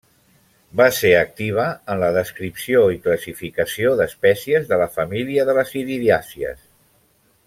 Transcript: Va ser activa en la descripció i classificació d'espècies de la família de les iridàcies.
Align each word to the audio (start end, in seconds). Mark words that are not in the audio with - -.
Va 0.79 0.85
ser 0.99 1.09
activa 1.17 1.65
en 1.95 1.99
la 2.05 2.09
descripció 2.15 2.81
i 2.95 2.99
classificació 3.09 3.93
d'espècies 4.01 4.65
de 4.71 4.83
la 4.85 4.89
família 4.97 5.49
de 5.51 5.57
les 5.59 5.75
iridàcies. 5.83 6.65